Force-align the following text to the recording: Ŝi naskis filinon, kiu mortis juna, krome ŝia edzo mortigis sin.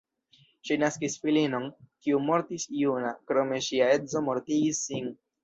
Ŝi 0.69 0.77
naskis 0.83 1.17
filinon, 1.25 1.67
kiu 2.07 2.21
mortis 2.31 2.67
juna, 2.81 3.13
krome 3.33 3.61
ŝia 3.69 3.93
edzo 4.01 4.25
mortigis 4.31 4.83
sin. 4.91 5.15